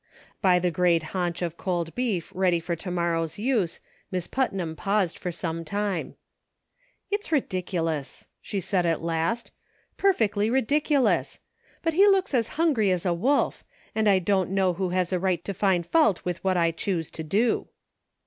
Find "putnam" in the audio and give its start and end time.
4.25-4.75